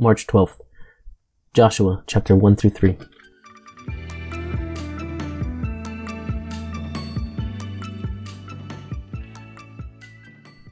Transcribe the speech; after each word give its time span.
March 0.00 0.28
12th. 0.28 0.60
Joshua 1.54 2.04
chapter 2.06 2.36
1 2.36 2.54
through 2.54 2.70
3. 2.70 2.96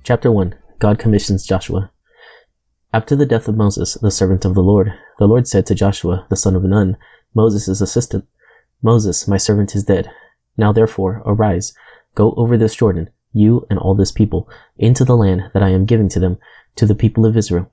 Chapter 0.05 0.31
1 0.31 0.55
God 0.79 1.01
commissions 1.01 1.45
Joshua. 1.45 1.91
After 2.95 3.17
the 3.17 3.27
death 3.27 3.49
of 3.49 3.57
Moses, 3.57 3.95
the 3.95 4.13
servant 4.13 4.45
of 4.45 4.55
the 4.55 4.63
Lord, 4.63 4.93
the 5.19 5.27
Lord 5.27 5.49
said 5.49 5.67
to 5.67 5.75
Joshua, 5.75 6.25
the 6.31 6.37
son 6.37 6.55
of 6.55 6.63
Nun, 6.63 6.97
Moses' 7.35 7.81
assistant, 7.81 8.27
Moses, 8.81 9.27
my 9.27 9.39
servant, 9.39 9.75
is 9.75 9.83
dead. 9.83 10.09
Now 10.57 10.73
therefore, 10.73 11.23
arise, 11.27 11.75
go 12.15 12.33
over 12.37 12.57
this 12.57 12.77
Jordan, 12.77 13.11
you 13.33 13.67
and 13.69 13.79
all 13.81 13.97
this 13.97 14.13
people, 14.13 14.49
into 14.79 15.05
the 15.05 15.17
land 15.17 15.51
that 15.53 15.65
I 15.65 15.71
am 15.71 15.85
giving 15.85 16.09
to 16.11 16.21
them, 16.21 16.39
to 16.77 16.87
the 16.87 16.95
people 16.95 17.27
of 17.27 17.37
Israel. 17.37 17.73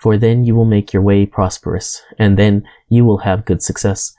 For 0.00 0.16
then 0.16 0.44
you 0.44 0.54
will 0.54 0.64
make 0.64 0.94
your 0.94 1.02
way 1.02 1.26
prosperous, 1.26 2.02
and 2.18 2.38
then 2.38 2.64
you 2.88 3.04
will 3.04 3.18
have 3.18 3.44
good 3.44 3.62
success. 3.62 4.14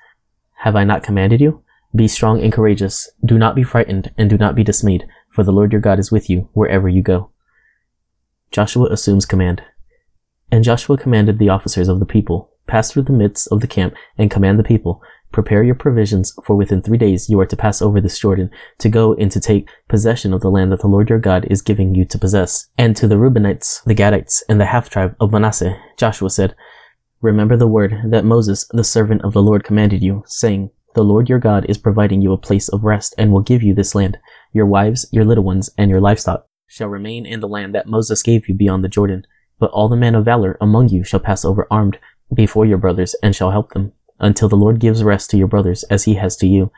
Have 0.57 0.75
I 0.75 0.83
not 0.83 1.01
commanded 1.01 1.41
you? 1.41 1.63
Be 1.95 2.07
strong 2.07 2.39
and 2.41 2.53
courageous. 2.53 3.09
Do 3.25 3.39
not 3.39 3.55
be 3.55 3.63
frightened, 3.63 4.13
and 4.15 4.29
do 4.29 4.37
not 4.37 4.53
be 4.53 4.63
dismayed, 4.63 5.07
for 5.31 5.43
the 5.43 5.51
Lord 5.51 5.71
your 5.71 5.81
God 5.81 5.97
is 5.97 6.11
with 6.11 6.29
you 6.29 6.49
wherever 6.53 6.87
you 6.87 7.01
go. 7.01 7.31
Joshua 8.51 8.89
assumes 8.91 9.25
command. 9.25 9.63
And 10.51 10.63
Joshua 10.63 10.97
commanded 10.97 11.39
the 11.39 11.49
officers 11.49 11.87
of 11.87 11.99
the 11.99 12.05
people, 12.05 12.51
pass 12.67 12.91
through 12.91 13.03
the 13.03 13.13
midst 13.13 13.47
of 13.51 13.61
the 13.61 13.67
camp 13.67 13.95
and 14.19 14.29
command 14.29 14.59
the 14.59 14.63
people, 14.63 15.01
prepare 15.31 15.63
your 15.63 15.75
provisions, 15.75 16.33
for 16.43 16.55
within 16.55 16.81
three 16.81 16.97
days 16.97 17.29
you 17.29 17.39
are 17.39 17.45
to 17.45 17.55
pass 17.55 17.81
over 17.81 18.01
this 18.01 18.19
Jordan, 18.19 18.49
to 18.79 18.89
go 18.89 19.13
and 19.15 19.31
to 19.31 19.39
take 19.39 19.69
possession 19.87 20.33
of 20.33 20.41
the 20.41 20.51
land 20.51 20.71
that 20.71 20.81
the 20.81 20.87
Lord 20.87 21.09
your 21.09 21.19
God 21.19 21.45
is 21.49 21.61
giving 21.61 21.95
you 21.95 22.05
to 22.05 22.19
possess. 22.19 22.67
And 22.77 22.95
to 22.97 23.07
the 23.07 23.15
Reubenites, 23.15 23.83
the 23.83 23.95
Gadites, 23.95 24.41
and 24.49 24.59
the 24.59 24.65
half 24.65 24.89
tribe 24.89 25.15
of 25.19 25.31
Manasseh, 25.31 25.77
Joshua 25.97 26.29
said, 26.29 26.55
Remember 27.21 27.55
the 27.55 27.67
word 27.67 27.95
that 28.09 28.25
Moses, 28.25 28.67
the 28.71 28.83
servant 28.83 29.23
of 29.23 29.33
the 29.33 29.43
Lord, 29.43 29.63
commanded 29.63 30.01
you, 30.01 30.23
saying, 30.25 30.71
The 30.95 31.03
Lord 31.03 31.29
your 31.29 31.39
God 31.39 31.65
is 31.69 31.77
providing 31.77 32.21
you 32.21 32.33
a 32.33 32.37
place 32.37 32.67
of 32.69 32.83
rest 32.83 33.13
and 33.17 33.31
will 33.31 33.41
give 33.41 33.63
you 33.63 33.75
this 33.75 33.93
land. 33.93 34.17
Your 34.53 34.65
wives, 34.65 35.07
your 35.11 35.25
little 35.25 35.43
ones, 35.43 35.69
and 35.77 35.89
your 35.89 36.01
livestock 36.01 36.47
shall 36.67 36.87
remain 36.87 37.25
in 37.25 37.41
the 37.41 37.47
land 37.47 37.75
that 37.75 37.85
Moses 37.85 38.23
gave 38.23 38.47
you 38.47 38.55
beyond 38.55 38.83
the 38.83 38.89
Jordan. 38.89 39.25
But 39.59 39.71
all 39.71 39.89
the 39.89 39.95
men 39.95 40.15
of 40.15 40.25
valor 40.25 40.57
among 40.61 40.89
you 40.89 41.03
shall 41.03 41.19
pass 41.19 41.45
over 41.45 41.67
armed 41.69 41.99
before 42.33 42.65
your 42.65 42.77
brothers 42.77 43.13
and 43.21 43.35
shall 43.35 43.51
help 43.51 43.73
them 43.73 43.91
until 44.21 44.47
the 44.47 44.55
Lord 44.55 44.79
gives 44.79 45.03
rest 45.03 45.29
to 45.31 45.37
your 45.37 45.47
brothers 45.47 45.83
as 45.89 46.05
he 46.05 46.13
has 46.13 46.37
to 46.37 46.47
you. 46.47 46.71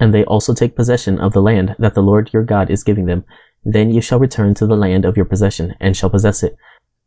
And 0.00 0.14
they 0.14 0.24
also 0.24 0.54
take 0.54 0.76
possession 0.76 1.18
of 1.18 1.32
the 1.32 1.42
land 1.42 1.76
that 1.78 1.94
the 1.94 2.02
Lord 2.02 2.30
your 2.32 2.44
God 2.44 2.70
is 2.70 2.84
giving 2.84 3.06
them. 3.06 3.24
Then 3.64 3.90
you 3.90 4.00
shall 4.00 4.18
return 4.20 4.54
to 4.54 4.66
the 4.66 4.76
land 4.76 5.04
of 5.04 5.16
your 5.16 5.26
possession 5.26 5.74
and 5.80 5.96
shall 5.96 6.08
possess 6.08 6.42
it, 6.42 6.56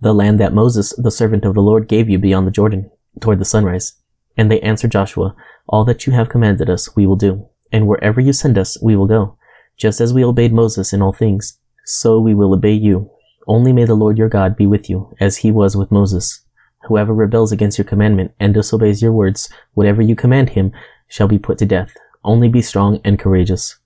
the 0.02 0.14
land 0.14 0.40
that 0.40 0.54
Moses, 0.54 0.94
the 0.98 1.12
servant 1.12 1.46
of 1.46 1.54
the 1.54 1.62
Lord, 1.62 1.88
gave 1.88 2.10
you 2.10 2.20
beyond 2.20 2.46
the 2.46 2.52
Jordan, 2.52 2.92
toward 3.20 3.40
the 3.40 3.46
sunrise. 3.46 3.94
And 4.36 4.52
they 4.52 4.60
answered 4.62 4.92
Joshua, 4.92 5.36
All 5.68 5.86
that 5.86 6.06
you 6.06 6.14
have 6.14 6.30
commanded 6.30 6.70
us 6.70 6.96
we 6.96 7.08
will 7.08 7.16
do, 7.16 7.48
and 7.72 7.88
wherever 7.88 8.20
you 8.20 8.34
send 8.34 8.58
us 8.58 8.82
we 8.82 8.96
will 8.96 9.08
go. 9.08 9.38
Just 9.78 10.02
as 10.02 10.14
we 10.14 10.24
obeyed 10.24 10.54
Moses 10.54 10.92
in 10.92 11.02
all 11.02 11.14
things, 11.14 11.60
so 11.86 12.20
we 12.20 12.36
will 12.36 12.54
obey 12.54 12.74
you. 12.74 13.10
Only 13.48 13.74
may 13.74 13.86
the 13.86 13.96
Lord 13.96 14.18
your 14.18 14.30
God 14.30 14.56
be 14.56 14.68
with 14.68 14.90
you, 14.90 15.16
as 15.20 15.38
he 15.38 15.52
was 15.52 15.76
with 15.78 15.92
Moses. 15.92 16.42
Whoever 16.88 17.14
rebels 17.14 17.52
against 17.52 17.78
your 17.78 17.86
commandment 17.86 18.34
and 18.40 18.54
disobeys 18.54 19.02
your 19.02 19.12
words, 19.12 19.50
whatever 19.74 20.02
you 20.02 20.16
command 20.16 20.50
him, 20.50 20.72
shall 21.08 21.28
be 21.28 21.40
put 21.40 21.58
to 21.60 21.66
death. 21.66 21.94
Only 22.24 22.50
be 22.50 22.62
strong 22.62 23.00
and 23.04 23.20
courageous. 23.20 23.78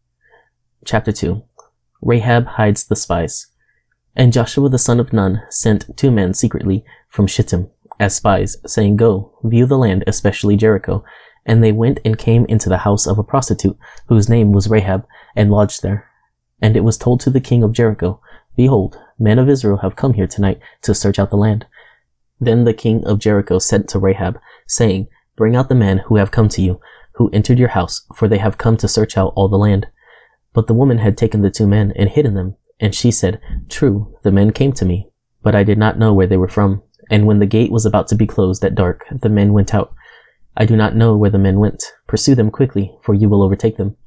Chapter 0.85 1.11
2 1.11 1.44
Rahab 2.01 2.45
hides 2.45 2.85
the 2.85 2.95
spies. 2.95 3.47
And 4.16 4.31
Joshua 4.31 4.69
the 4.69 4.78
son 4.78 5.00
of 5.00 5.11
Nun 5.11 5.41
sent 5.50 5.97
two 5.97 6.11
men 6.11 6.34
secretly 6.34 6.85
from 7.09 7.28
Shittim 7.28 7.69
as 8.00 8.16
spies, 8.16 8.57
saying, 8.66 8.97
Go, 8.97 9.38
view 9.44 9.66
the 9.66 9.78
land, 9.78 10.03
especially 10.07 10.55
Jericho. 10.55 11.03
And 11.45 11.63
they 11.63 11.72
went 11.72 12.00
and 12.05 12.17
came 12.17 12.45
into 12.45 12.69
the 12.69 12.79
house 12.79 13.07
of 13.07 13.19
a 13.19 13.23
prostitute, 13.23 13.78
whose 14.07 14.29
name 14.29 14.51
was 14.51 14.69
Rahab, 14.69 15.05
and 15.35 15.51
lodged 15.51 15.84
there. 15.84 16.09
And 16.61 16.75
it 16.75 16.84
was 16.84 16.97
told 16.97 17.19
to 17.22 17.29
the 17.29 17.41
king 17.41 17.61
of 17.63 17.73
Jericho, 17.73 18.22
Behold, 18.55 18.97
men 19.19 19.38
of 19.38 19.50
Israel 19.50 19.78
have 19.78 19.95
come 19.95 20.13
here 20.13 20.28
tonight 20.28 20.59
to 20.81 20.95
search 20.95 21.19
out 21.19 21.29
the 21.29 21.38
land. 21.38 21.66
Then 22.40 22.63
the 22.63 22.73
king 22.73 23.06
of 23.06 23.19
Jericho 23.19 23.59
sent 23.59 23.88
to 23.90 24.00
Rahab, 24.00 24.40
saying, 24.68 25.07
Bring 25.35 25.56
out 25.56 25.69
the 25.69 25.75
men 25.75 26.00
who 26.00 26.18
have 26.18 26.31
come 26.31 26.50
to 26.50 26.62
you, 26.62 26.79
who 27.13 27.29
entered 27.31 27.59
your 27.59 27.69
house, 27.69 28.06
for 28.16 28.28
they 28.28 28.38
have 28.38 28.57
come 28.57 28.78
to 28.78 28.88
search 28.88 29.18
out 29.18 29.34
all 29.35 29.47
the 29.47 29.57
land. 29.57 29.88
But 30.53 30.68
the 30.68 30.73
woman 30.73 31.00
had 31.00 31.18
taken 31.18 31.41
the 31.41 31.51
two 31.51 31.68
men 31.68 31.94
and 31.96 32.09
hidden 32.09 32.34
them, 32.34 32.56
and 32.79 32.94
she 32.94 33.12
said, 33.12 33.41
True, 33.69 34.18
the 34.23 34.31
men 34.31 34.51
came 34.51 34.73
to 34.73 34.85
me, 34.85 35.09
but 35.41 35.56
I 35.56 35.63
did 35.63 35.78
not 35.78 35.97
know 35.97 36.13
where 36.13 36.28
they 36.28 36.38
were 36.38 36.47
from. 36.47 36.81
And 37.09 37.25
when 37.25 37.40
the 37.40 37.46
gate 37.46 37.72
was 37.72 37.85
about 37.85 38.07
to 38.09 38.16
be 38.16 38.25
closed 38.25 38.63
at 38.66 38.75
dark, 38.75 39.06
the 39.12 39.29
men 39.29 39.53
went 39.53 39.73
out. 39.73 39.94
I 40.57 40.66
do 40.66 40.75
not 40.75 40.96
know 40.96 41.16
where 41.16 41.29
the 41.29 41.38
men 41.38 41.59
went. 41.59 41.84
Pursue 42.07 42.35
them 42.35 42.50
quickly, 42.50 42.97
for 43.03 43.13
you 43.13 43.29
will 43.29 43.44
overtake 43.44 43.78
them. 43.78 43.97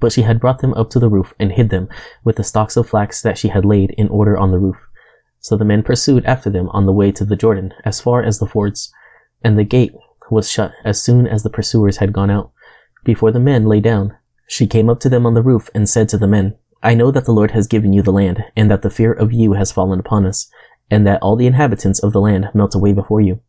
But 0.00 0.12
she 0.12 0.22
had 0.22 0.40
brought 0.40 0.60
them 0.60 0.74
up 0.74 0.90
to 0.90 0.98
the 0.98 1.08
roof 1.08 1.34
and 1.40 1.52
hid 1.52 1.70
them 1.70 1.88
with 2.22 2.36
the 2.36 2.44
stalks 2.44 2.76
of 2.76 2.88
flax 2.88 3.22
that 3.22 3.38
she 3.38 3.48
had 3.48 3.64
laid 3.64 3.90
in 3.92 4.08
order 4.08 4.36
on 4.36 4.50
the 4.50 4.58
roof. 4.58 4.76
So 5.44 5.58
the 5.58 5.64
men 5.66 5.82
pursued 5.82 6.24
after 6.24 6.48
them 6.48 6.70
on 6.70 6.86
the 6.86 6.92
way 6.92 7.12
to 7.12 7.22
the 7.22 7.36
Jordan, 7.36 7.74
as 7.84 8.00
far 8.00 8.22
as 8.22 8.38
the 8.38 8.46
fords, 8.46 8.90
and 9.42 9.58
the 9.58 9.62
gate 9.62 9.92
was 10.30 10.50
shut 10.50 10.72
as 10.86 11.02
soon 11.02 11.26
as 11.26 11.42
the 11.42 11.50
pursuers 11.50 11.98
had 11.98 12.14
gone 12.14 12.30
out. 12.30 12.50
Before 13.04 13.30
the 13.30 13.38
men 13.38 13.66
lay 13.66 13.80
down, 13.80 14.16
she 14.48 14.66
came 14.66 14.88
up 14.88 15.00
to 15.00 15.10
them 15.10 15.26
on 15.26 15.34
the 15.34 15.42
roof 15.42 15.68
and 15.74 15.86
said 15.86 16.08
to 16.08 16.16
the 16.16 16.26
men, 16.26 16.56
I 16.82 16.94
know 16.94 17.10
that 17.10 17.26
the 17.26 17.34
Lord 17.34 17.50
has 17.50 17.66
given 17.66 17.92
you 17.92 18.00
the 18.00 18.10
land, 18.10 18.42
and 18.56 18.70
that 18.70 18.80
the 18.80 18.88
fear 18.88 19.12
of 19.12 19.34
you 19.34 19.52
has 19.52 19.70
fallen 19.70 20.00
upon 20.00 20.24
us, 20.24 20.50
and 20.90 21.06
that 21.06 21.20
all 21.20 21.36
the 21.36 21.46
inhabitants 21.46 22.02
of 22.02 22.14
the 22.14 22.22
land 22.22 22.48
melt 22.54 22.74
away 22.74 22.94
before 22.94 23.20
you. 23.20 23.40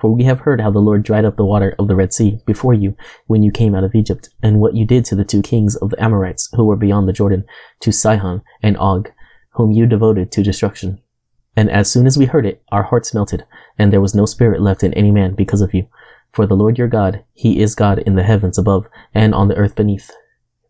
For 0.00 0.10
we 0.10 0.24
have 0.24 0.40
heard 0.40 0.62
how 0.62 0.70
the 0.70 0.78
Lord 0.78 1.02
dried 1.02 1.26
up 1.26 1.36
the 1.36 1.44
water 1.44 1.76
of 1.78 1.86
the 1.86 1.94
Red 1.94 2.14
Sea 2.14 2.40
before 2.46 2.72
you 2.72 2.96
when 3.26 3.42
you 3.42 3.52
came 3.52 3.74
out 3.74 3.84
of 3.84 3.94
Egypt, 3.94 4.30
and 4.42 4.58
what 4.58 4.74
you 4.74 4.86
did 4.86 5.04
to 5.04 5.14
the 5.14 5.22
two 5.22 5.42
kings 5.42 5.76
of 5.76 5.90
the 5.90 6.02
Amorites 6.02 6.48
who 6.54 6.64
were 6.64 6.76
beyond 6.76 7.06
the 7.06 7.12
Jordan, 7.12 7.44
to 7.80 7.92
Sihon 7.92 8.40
and 8.62 8.78
Og, 8.78 9.10
whom 9.56 9.70
you 9.70 9.84
devoted 9.84 10.32
to 10.32 10.42
destruction. 10.42 11.01
And 11.56 11.70
as 11.70 11.90
soon 11.90 12.06
as 12.06 12.16
we 12.16 12.26
heard 12.26 12.46
it, 12.46 12.62
our 12.70 12.84
hearts 12.84 13.12
melted, 13.12 13.44
and 13.78 13.92
there 13.92 14.00
was 14.00 14.14
no 14.14 14.24
spirit 14.24 14.60
left 14.60 14.82
in 14.82 14.94
any 14.94 15.10
man 15.10 15.34
because 15.34 15.60
of 15.60 15.74
you. 15.74 15.86
For 16.32 16.46
the 16.46 16.56
Lord 16.56 16.78
your 16.78 16.88
God, 16.88 17.24
He 17.34 17.60
is 17.60 17.74
God 17.74 17.98
in 17.98 18.14
the 18.14 18.22
heavens 18.22 18.56
above 18.56 18.86
and 19.14 19.34
on 19.34 19.48
the 19.48 19.56
earth 19.56 19.74
beneath. 19.74 20.10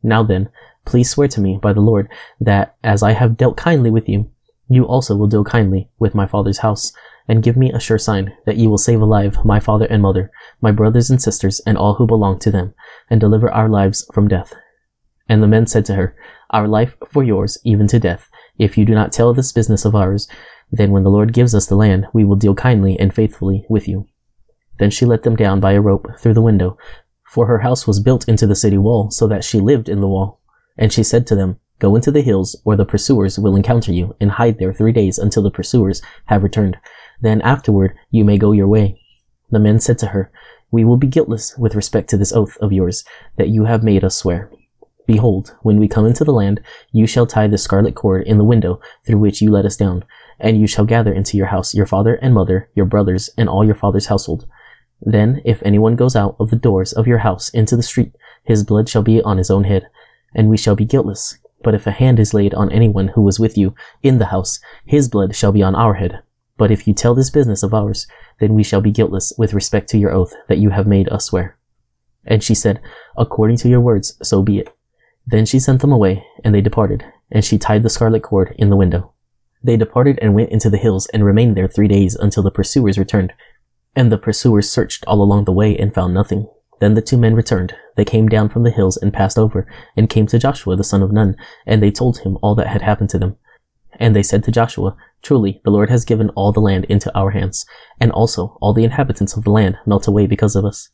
Now 0.02 0.24
then, 0.24 0.48
please 0.84 1.08
swear 1.08 1.28
to 1.28 1.40
me 1.40 1.58
by 1.62 1.72
the 1.72 1.80
Lord 1.80 2.08
that 2.40 2.74
as 2.82 3.02
I 3.02 3.12
have 3.12 3.36
dealt 3.36 3.56
kindly 3.56 3.90
with 3.90 4.08
you, 4.08 4.30
you 4.68 4.84
also 4.84 5.16
will 5.16 5.28
deal 5.28 5.44
kindly 5.44 5.88
with 5.98 6.14
my 6.14 6.26
father's 6.26 6.58
house, 6.58 6.92
and 7.28 7.42
give 7.42 7.56
me 7.56 7.70
a 7.70 7.78
sure 7.78 7.98
sign 7.98 8.34
that 8.46 8.56
you 8.56 8.68
will 8.68 8.78
save 8.78 9.00
alive 9.00 9.44
my 9.44 9.60
father 9.60 9.86
and 9.86 10.02
mother, 10.02 10.30
my 10.60 10.72
brothers 10.72 11.10
and 11.10 11.22
sisters, 11.22 11.60
and 11.66 11.78
all 11.78 11.94
who 11.94 12.06
belong 12.06 12.38
to 12.40 12.50
them, 12.50 12.74
and 13.08 13.20
deliver 13.20 13.50
our 13.50 13.68
lives 13.68 14.04
from 14.12 14.26
death. 14.26 14.54
And 15.28 15.42
the 15.42 15.46
men 15.46 15.66
said 15.66 15.84
to 15.86 15.94
her, 15.94 16.16
Our 16.50 16.66
life 16.66 16.96
for 17.08 17.22
yours, 17.22 17.58
even 17.64 17.86
to 17.88 18.00
death, 18.00 18.28
if 18.58 18.76
you 18.76 18.84
do 18.84 18.94
not 18.94 19.12
tell 19.12 19.32
this 19.32 19.52
business 19.52 19.84
of 19.84 19.94
ours, 19.94 20.26
then 20.72 20.90
when 20.90 21.04
the 21.04 21.10
Lord 21.10 21.34
gives 21.34 21.54
us 21.54 21.66
the 21.66 21.76
land, 21.76 22.06
we 22.14 22.24
will 22.24 22.34
deal 22.34 22.54
kindly 22.54 22.98
and 22.98 23.14
faithfully 23.14 23.66
with 23.68 23.86
you. 23.86 24.08
Then 24.78 24.90
she 24.90 25.04
let 25.04 25.22
them 25.22 25.36
down 25.36 25.60
by 25.60 25.72
a 25.72 25.80
rope 25.80 26.08
through 26.18 26.34
the 26.34 26.40
window, 26.40 26.78
for 27.24 27.46
her 27.46 27.58
house 27.58 27.86
was 27.86 28.00
built 28.00 28.26
into 28.26 28.46
the 28.46 28.56
city 28.56 28.78
wall, 28.78 29.10
so 29.10 29.28
that 29.28 29.44
she 29.44 29.60
lived 29.60 29.88
in 29.88 30.00
the 30.00 30.08
wall. 30.08 30.40
And 30.78 30.92
she 30.92 31.04
said 31.04 31.26
to 31.26 31.36
them, 31.36 31.58
Go 31.78 31.94
into 31.94 32.10
the 32.10 32.22
hills, 32.22 32.56
or 32.64 32.74
the 32.74 32.86
pursuers 32.86 33.38
will 33.38 33.54
encounter 33.54 33.92
you, 33.92 34.16
and 34.18 34.30
hide 34.30 34.58
there 34.58 34.72
three 34.72 34.92
days 34.92 35.18
until 35.18 35.42
the 35.42 35.50
pursuers 35.50 36.00
have 36.26 36.42
returned. 36.42 36.78
Then 37.20 37.42
afterward 37.42 37.94
you 38.10 38.24
may 38.24 38.38
go 38.38 38.52
your 38.52 38.68
way. 38.68 38.98
The 39.50 39.58
men 39.58 39.78
said 39.78 39.98
to 39.98 40.08
her, 40.08 40.30
We 40.70 40.84
will 40.84 40.96
be 40.96 41.06
guiltless 41.06 41.56
with 41.58 41.74
respect 41.74 42.08
to 42.10 42.16
this 42.16 42.32
oath 42.32 42.56
of 42.58 42.72
yours 42.72 43.04
that 43.36 43.48
you 43.48 43.64
have 43.64 43.82
made 43.82 44.04
us 44.04 44.16
swear. 44.16 44.50
Behold, 45.06 45.54
when 45.62 45.78
we 45.78 45.88
come 45.88 46.06
into 46.06 46.24
the 46.24 46.32
land, 46.32 46.60
you 46.92 47.06
shall 47.06 47.26
tie 47.26 47.48
the 47.48 47.58
scarlet 47.58 47.94
cord 47.94 48.26
in 48.26 48.38
the 48.38 48.44
window 48.44 48.80
through 49.04 49.18
which 49.18 49.42
you 49.42 49.50
let 49.50 49.66
us 49.66 49.76
down, 49.76 50.04
and 50.38 50.60
you 50.60 50.66
shall 50.66 50.84
gather 50.84 51.12
into 51.12 51.36
your 51.36 51.46
house 51.46 51.74
your 51.74 51.86
father 51.86 52.16
and 52.16 52.34
mother, 52.34 52.68
your 52.74 52.86
brothers, 52.86 53.30
and 53.36 53.48
all 53.48 53.64
your 53.64 53.74
father's 53.74 54.06
household. 54.06 54.46
Then, 55.00 55.40
if 55.44 55.62
anyone 55.62 55.96
goes 55.96 56.14
out 56.14 56.36
of 56.38 56.50
the 56.50 56.56
doors 56.56 56.92
of 56.92 57.06
your 57.06 57.18
house 57.18 57.48
into 57.50 57.76
the 57.76 57.82
street, 57.82 58.12
his 58.44 58.64
blood 58.64 58.88
shall 58.88 59.02
be 59.02 59.20
on 59.22 59.38
his 59.38 59.50
own 59.50 59.64
head, 59.64 59.88
and 60.34 60.48
we 60.48 60.56
shall 60.56 60.76
be 60.76 60.84
guiltless. 60.84 61.38
But 61.62 61.74
if 61.74 61.86
a 61.86 61.92
hand 61.92 62.18
is 62.18 62.34
laid 62.34 62.54
on 62.54 62.72
anyone 62.72 63.08
who 63.08 63.22
was 63.22 63.38
with 63.38 63.56
you 63.56 63.74
in 64.02 64.18
the 64.18 64.26
house, 64.26 64.60
his 64.84 65.08
blood 65.08 65.34
shall 65.34 65.52
be 65.52 65.62
on 65.62 65.74
our 65.74 65.94
head. 65.94 66.22
But 66.56 66.70
if 66.70 66.86
you 66.86 66.94
tell 66.94 67.14
this 67.14 67.30
business 67.30 67.62
of 67.62 67.74
ours, 67.74 68.06
then 68.40 68.54
we 68.54 68.62
shall 68.62 68.80
be 68.80 68.90
guiltless 68.90 69.32
with 69.38 69.54
respect 69.54 69.88
to 69.90 69.98
your 69.98 70.12
oath 70.12 70.34
that 70.48 70.58
you 70.58 70.70
have 70.70 70.86
made 70.86 71.08
us 71.08 71.26
swear. 71.26 71.56
And 72.24 72.42
she 72.42 72.54
said, 72.54 72.80
According 73.16 73.56
to 73.58 73.68
your 73.68 73.80
words, 73.80 74.16
so 74.22 74.42
be 74.42 74.58
it. 74.58 74.74
Then 75.26 75.46
she 75.46 75.58
sent 75.58 75.80
them 75.80 75.92
away, 75.92 76.24
and 76.44 76.54
they 76.54 76.60
departed, 76.60 77.04
and 77.30 77.44
she 77.44 77.58
tied 77.58 77.82
the 77.82 77.88
scarlet 77.88 78.22
cord 78.22 78.54
in 78.58 78.70
the 78.70 78.76
window. 78.76 79.11
They 79.64 79.76
departed 79.76 80.18
and 80.20 80.34
went 80.34 80.50
into 80.50 80.70
the 80.70 80.78
hills 80.78 81.06
and 81.06 81.24
remained 81.24 81.56
there 81.56 81.68
three 81.68 81.88
days 81.88 82.14
until 82.14 82.42
the 82.42 82.50
pursuers 82.50 82.98
returned. 82.98 83.32
And 83.94 84.10
the 84.10 84.18
pursuers 84.18 84.70
searched 84.70 85.04
all 85.06 85.22
along 85.22 85.44
the 85.44 85.52
way 85.52 85.76
and 85.76 85.94
found 85.94 86.14
nothing. 86.14 86.48
Then 86.80 86.94
the 86.94 87.02
two 87.02 87.16
men 87.16 87.34
returned. 87.34 87.76
They 87.96 88.04
came 88.04 88.28
down 88.28 88.48
from 88.48 88.64
the 88.64 88.70
hills 88.70 88.96
and 88.96 89.12
passed 89.12 89.38
over, 89.38 89.68
and 89.96 90.10
came 90.10 90.26
to 90.26 90.38
Joshua 90.38 90.74
the 90.74 90.82
son 90.82 91.02
of 91.02 91.12
Nun, 91.12 91.36
and 91.64 91.80
they 91.80 91.92
told 91.92 92.18
him 92.18 92.38
all 92.42 92.56
that 92.56 92.66
had 92.66 92.82
happened 92.82 93.10
to 93.10 93.18
them. 93.18 93.36
And 94.00 94.16
they 94.16 94.22
said 94.22 94.42
to 94.44 94.50
Joshua, 94.50 94.96
Truly, 95.22 95.60
the 95.64 95.70
Lord 95.70 95.90
has 95.90 96.04
given 96.04 96.30
all 96.30 96.50
the 96.50 96.60
land 96.60 96.86
into 96.86 97.16
our 97.16 97.30
hands, 97.30 97.64
and 98.00 98.10
also 98.10 98.58
all 98.60 98.72
the 98.72 98.82
inhabitants 98.82 99.36
of 99.36 99.44
the 99.44 99.50
land 99.50 99.78
melt 99.86 100.08
away 100.08 100.26
because 100.26 100.56
of 100.56 100.64
us. 100.64 100.88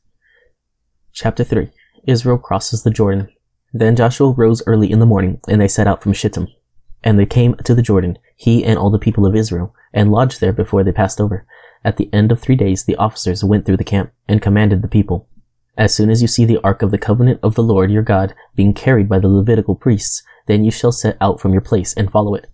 Chapter 1.13 1.43
3 1.43 1.71
Israel 2.07 2.37
crosses 2.37 2.83
the 2.83 2.91
Jordan. 2.91 3.29
Then 3.73 3.97
Joshua 3.97 4.33
rose 4.33 4.63
early 4.67 4.91
in 4.91 4.99
the 4.99 5.07
morning, 5.07 5.41
and 5.49 5.61
they 5.61 5.69
set 5.69 5.87
out 5.87 6.03
from 6.03 6.13
Shittim. 6.13 6.49
And 7.05 7.19
they 7.19 7.27
came 7.27 7.55
to 7.65 7.75
the 7.75 7.83
Jordan, 7.83 8.19
he 8.37 8.65
and 8.65 8.79
all 8.79 8.91
the 8.91 8.99
people 8.99 9.25
of 9.27 9.37
Israel, 9.37 9.75
and 9.93 10.11
lodged 10.11 10.41
there 10.41 10.53
before 10.53 10.85
they 10.85 10.93
passed 10.93 11.21
over. 11.21 11.47
At 11.85 11.97
the 11.97 12.13
end 12.13 12.33
of 12.33 12.41
three 12.41 12.57
days, 12.57 12.85
the 12.85 12.97
officers 12.97 13.45
went 13.45 13.65
through 13.65 13.77
the 13.77 13.85
camp, 13.85 14.13
and 14.29 14.43
commanded 14.43 14.83
the 14.83 14.89
people, 14.89 15.29
As 15.77 15.95
soon 15.95 16.11
as 16.11 16.21
you 16.21 16.29
see 16.29 16.45
the 16.45 16.61
ark 16.65 16.83
of 16.83 16.91
the 16.91 16.99
covenant 16.99 17.41
of 17.43 17.55
the 17.55 17.63
Lord 17.63 17.91
your 17.91 18.03
God 18.03 18.35
being 18.57 18.75
carried 18.75 19.09
by 19.09 19.21
the 19.21 19.29
Levitical 19.29 19.77
priests, 19.77 20.23
then 20.47 20.65
you 20.65 20.71
shall 20.71 20.93
set 20.93 21.17
out 21.21 21.41
from 21.41 21.53
your 21.53 21.61
place 21.61 21.95
and 21.95 22.11
follow 22.11 22.35
it. 22.35 22.49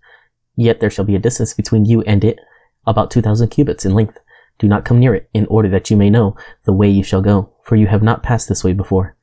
Yet 0.56 0.80
there 0.80 0.90
shall 0.90 1.04
be 1.04 1.16
a 1.16 1.20
distance 1.20 1.54
between 1.54 1.84
you 1.84 2.02
and 2.02 2.22
it, 2.22 2.38
about 2.86 3.10
two 3.10 3.22
thousand 3.22 3.48
cubits 3.48 3.84
in 3.84 3.94
length. 3.94 4.18
Do 4.58 4.68
not 4.68 4.84
come 4.84 5.00
near 5.00 5.14
it, 5.14 5.28
in 5.32 5.46
order 5.46 5.68
that 5.70 5.90
you 5.90 5.96
may 5.96 6.10
know 6.10 6.36
the 6.64 6.72
way 6.72 6.88
you 6.88 7.02
shall 7.02 7.22
go, 7.22 7.52
for 7.64 7.76
you 7.76 7.86
have 7.86 8.02
not 8.02 8.22
passed 8.22 8.48
this 8.48 8.62
way 8.62 8.72
before. 8.72 9.16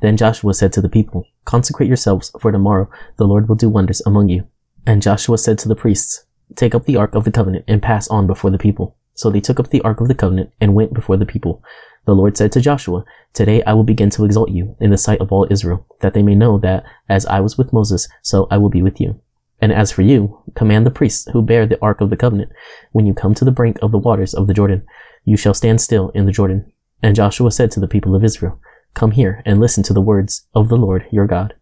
Then 0.00 0.16
Joshua 0.16 0.52
said 0.52 0.72
to 0.74 0.82
the 0.82 0.88
people, 0.88 1.24
Consecrate 1.44 1.88
yourselves, 1.88 2.30
for 2.38 2.52
tomorrow 2.52 2.90
the 3.16 3.26
Lord 3.26 3.48
will 3.48 3.56
do 3.56 3.68
wonders 3.68 4.02
among 4.04 4.28
you. 4.28 4.46
And 4.86 5.02
Joshua 5.02 5.36
said 5.36 5.58
to 5.58 5.68
the 5.68 5.74
priests, 5.74 6.24
Take 6.54 6.74
up 6.74 6.84
the 6.84 6.96
ark 6.96 7.14
of 7.14 7.24
the 7.24 7.32
covenant 7.32 7.64
and 7.66 7.82
pass 7.82 8.08
on 8.08 8.26
before 8.26 8.50
the 8.50 8.58
people. 8.58 8.96
So 9.14 9.30
they 9.30 9.40
took 9.40 9.58
up 9.58 9.70
the 9.70 9.82
ark 9.82 10.00
of 10.00 10.08
the 10.08 10.14
covenant 10.14 10.52
and 10.60 10.74
went 10.74 10.94
before 10.94 11.16
the 11.16 11.26
people. 11.26 11.62
The 12.04 12.14
Lord 12.14 12.36
said 12.36 12.52
to 12.52 12.60
Joshua, 12.60 13.04
Today 13.32 13.62
I 13.64 13.72
will 13.72 13.82
begin 13.82 14.10
to 14.10 14.24
exalt 14.24 14.50
you 14.50 14.76
in 14.78 14.90
the 14.90 14.98
sight 14.98 15.20
of 15.20 15.32
all 15.32 15.48
Israel, 15.50 15.84
that 16.00 16.14
they 16.14 16.22
may 16.22 16.36
know 16.36 16.58
that 16.58 16.84
as 17.08 17.26
I 17.26 17.40
was 17.40 17.58
with 17.58 17.72
Moses, 17.72 18.08
so 18.22 18.46
I 18.50 18.58
will 18.58 18.68
be 18.68 18.82
with 18.82 19.00
you. 19.00 19.20
And 19.60 19.72
as 19.72 19.90
for 19.90 20.02
you, 20.02 20.38
command 20.54 20.86
the 20.86 20.90
priests 20.90 21.28
who 21.32 21.42
bear 21.42 21.66
the 21.66 21.80
ark 21.82 22.00
of 22.00 22.10
the 22.10 22.16
covenant, 22.16 22.52
when 22.92 23.06
you 23.06 23.14
come 23.14 23.34
to 23.34 23.44
the 23.44 23.50
brink 23.50 23.78
of 23.82 23.90
the 23.90 23.98
waters 23.98 24.34
of 24.34 24.46
the 24.46 24.54
Jordan, 24.54 24.86
you 25.24 25.36
shall 25.36 25.54
stand 25.54 25.80
still 25.80 26.10
in 26.10 26.26
the 26.26 26.32
Jordan. 26.32 26.70
And 27.02 27.16
Joshua 27.16 27.50
said 27.50 27.70
to 27.72 27.80
the 27.80 27.88
people 27.88 28.14
of 28.14 28.22
Israel, 28.22 28.60
Come 28.94 29.10
here 29.10 29.42
and 29.44 29.58
listen 29.58 29.82
to 29.84 29.92
the 29.92 30.00
words 30.00 30.46
of 30.54 30.68
the 30.68 30.76
Lord 30.76 31.06
your 31.10 31.26
God. 31.26 31.54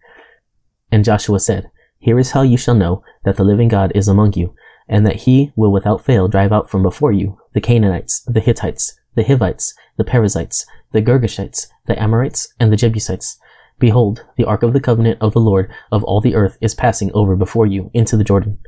And 0.92 1.04
Joshua 1.04 1.40
said, 1.40 1.70
Here 2.04 2.18
is 2.18 2.32
how 2.32 2.42
you 2.42 2.58
shall 2.58 2.74
know 2.74 3.02
that 3.24 3.38
the 3.38 3.44
living 3.44 3.68
God 3.68 3.90
is 3.94 4.08
among 4.08 4.34
you, 4.34 4.54
and 4.86 5.06
that 5.06 5.22
he 5.22 5.52
will 5.56 5.72
without 5.72 6.04
fail 6.04 6.28
drive 6.28 6.52
out 6.52 6.68
from 6.68 6.82
before 6.82 7.12
you 7.12 7.38
the 7.54 7.62
Canaanites, 7.62 8.22
the 8.26 8.40
Hittites, 8.40 9.00
the 9.14 9.24
Hivites, 9.24 9.72
the 9.96 10.04
Perizzites, 10.04 10.66
the 10.92 11.00
Girgashites, 11.00 11.68
the 11.86 11.98
Amorites, 11.98 12.52
and 12.60 12.70
the 12.70 12.76
Jebusites. 12.76 13.38
Behold, 13.78 14.22
the 14.36 14.44
ark 14.44 14.62
of 14.62 14.74
the 14.74 14.80
covenant 14.80 15.16
of 15.22 15.32
the 15.32 15.40
Lord 15.40 15.72
of 15.90 16.04
all 16.04 16.20
the 16.20 16.34
earth 16.34 16.58
is 16.60 16.74
passing 16.74 17.10
over 17.14 17.36
before 17.36 17.66
you 17.66 17.90
into 17.94 18.18
the 18.18 18.24
Jordan. 18.24 18.58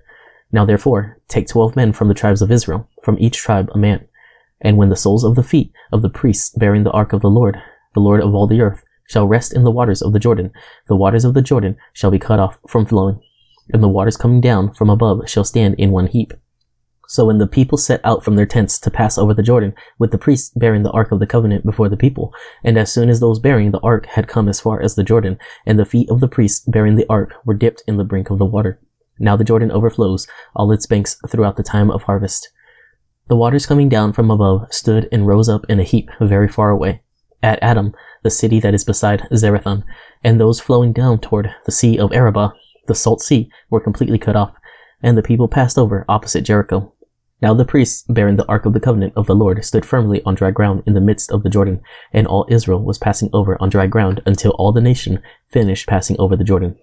Now 0.50 0.64
therefore, 0.64 1.20
take 1.28 1.46
twelve 1.46 1.76
men 1.76 1.92
from 1.92 2.08
the 2.08 2.14
tribes 2.14 2.40
of 2.40 2.50
Israel, 2.50 2.88
from 3.02 3.18
each 3.20 3.36
tribe 3.36 3.68
a 3.74 3.76
man. 3.76 4.08
And 4.62 4.78
when 4.78 4.88
the 4.88 4.96
soles 4.96 5.24
of 5.24 5.34
the 5.34 5.42
feet 5.42 5.74
of 5.92 6.00
the 6.00 6.08
priests 6.08 6.56
bearing 6.56 6.84
the 6.84 6.90
ark 6.92 7.12
of 7.12 7.20
the 7.20 7.28
Lord 7.28 7.58
the 7.92 8.00
Lord 8.00 8.22
of 8.22 8.34
all 8.34 8.46
the 8.46 8.62
earth, 8.62 8.82
shall 9.08 9.26
rest 9.26 9.52
in 9.54 9.64
the 9.64 9.70
waters 9.70 10.02
of 10.02 10.12
the 10.12 10.18
Jordan. 10.18 10.52
The 10.88 10.96
waters 10.96 11.24
of 11.24 11.34
the 11.34 11.42
Jordan 11.42 11.76
shall 11.92 12.10
be 12.10 12.18
cut 12.18 12.40
off 12.40 12.58
from 12.68 12.86
flowing, 12.86 13.20
and 13.72 13.82
the 13.82 13.88
waters 13.88 14.16
coming 14.16 14.40
down 14.40 14.72
from 14.74 14.90
above 14.90 15.28
shall 15.28 15.44
stand 15.44 15.74
in 15.76 15.90
one 15.90 16.06
heap. 16.06 16.32
So 17.08 17.26
when 17.26 17.38
the 17.38 17.46
people 17.46 17.78
set 17.78 18.00
out 18.04 18.24
from 18.24 18.34
their 18.34 18.46
tents 18.46 18.80
to 18.80 18.90
pass 18.90 19.16
over 19.16 19.32
the 19.32 19.42
Jordan, 19.42 19.74
with 19.98 20.10
the 20.10 20.18
priests 20.18 20.52
bearing 20.56 20.82
the 20.82 20.90
ark 20.90 21.12
of 21.12 21.20
the 21.20 21.26
covenant 21.26 21.64
before 21.64 21.88
the 21.88 21.96
people, 21.96 22.34
and 22.64 22.76
as 22.76 22.92
soon 22.92 23.08
as 23.08 23.20
those 23.20 23.38
bearing 23.38 23.70
the 23.70 23.80
ark 23.80 24.06
had 24.06 24.26
come 24.26 24.48
as 24.48 24.60
far 24.60 24.82
as 24.82 24.96
the 24.96 25.04
Jordan, 25.04 25.38
and 25.64 25.78
the 25.78 25.84
feet 25.84 26.10
of 26.10 26.20
the 26.20 26.28
priests 26.28 26.64
bearing 26.66 26.96
the 26.96 27.06
ark 27.08 27.34
were 27.44 27.54
dipped 27.54 27.82
in 27.86 27.96
the 27.96 28.04
brink 28.04 28.30
of 28.30 28.38
the 28.38 28.44
water. 28.44 28.80
Now 29.18 29.36
the 29.36 29.44
Jordan 29.44 29.70
overflows 29.70 30.26
all 30.54 30.72
its 30.72 30.86
banks 30.86 31.16
throughout 31.28 31.56
the 31.56 31.62
time 31.62 31.90
of 31.90 32.02
harvest. 32.02 32.50
The 33.28 33.36
waters 33.36 33.66
coming 33.66 33.88
down 33.88 34.12
from 34.12 34.30
above 34.30 34.72
stood 34.72 35.08
and 35.12 35.26
rose 35.26 35.48
up 35.48 35.64
in 35.68 35.80
a 35.80 35.84
heap 35.84 36.10
very 36.20 36.48
far 36.48 36.70
away 36.70 37.02
at 37.42 37.62
Adam, 37.62 37.94
the 38.22 38.30
city 38.30 38.58
that 38.60 38.74
is 38.74 38.84
beside 38.84 39.22
Zarethan, 39.32 39.84
and 40.24 40.40
those 40.40 40.60
flowing 40.60 40.92
down 40.92 41.20
toward 41.20 41.54
the 41.64 41.72
Sea 41.72 41.98
of 41.98 42.12
Arabah, 42.12 42.52
the 42.86 42.94
Salt 42.94 43.20
Sea, 43.20 43.50
were 43.70 43.80
completely 43.80 44.18
cut 44.18 44.36
off, 44.36 44.54
and 45.02 45.16
the 45.16 45.22
people 45.22 45.48
passed 45.48 45.78
over 45.78 46.04
opposite 46.08 46.42
Jericho. 46.42 46.92
Now 47.42 47.52
the 47.52 47.64
priests 47.64 48.02
bearing 48.08 48.36
the 48.36 48.46
Ark 48.46 48.64
of 48.64 48.72
the 48.72 48.80
Covenant 48.80 49.12
of 49.14 49.26
the 49.26 49.34
Lord 49.34 49.62
stood 49.64 49.84
firmly 49.84 50.22
on 50.24 50.34
dry 50.34 50.50
ground 50.50 50.82
in 50.86 50.94
the 50.94 51.00
midst 51.00 51.30
of 51.30 51.42
the 51.42 51.50
Jordan, 51.50 51.80
and 52.12 52.26
all 52.26 52.46
Israel 52.48 52.82
was 52.82 52.98
passing 52.98 53.28
over 53.32 53.60
on 53.60 53.68
dry 53.68 53.86
ground 53.86 54.22
until 54.24 54.52
all 54.52 54.72
the 54.72 54.80
nation 54.80 55.22
finished 55.48 55.86
passing 55.86 56.16
over 56.18 56.34
the 56.36 56.44
Jordan. 56.44 56.76